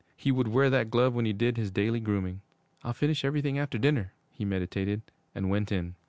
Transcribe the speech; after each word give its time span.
He 0.17 0.31
would 0.31 0.47
wear 0.47 0.71
that 0.71 0.89
glove 0.89 1.13
when 1.13 1.25
he 1.25 1.33
did 1.33 1.57
his 1.57 1.69
daily 1.69 1.99
grooming. 1.99 2.41
'I'll 2.83 2.91
finish 2.93 3.23
everything 3.23 3.59
after 3.59 3.77
dinner,' 3.77 4.13
he 4.31 4.43
meditated, 4.43 5.03
and 5.35 5.51
went 5.51 5.71
in. 5.71 5.93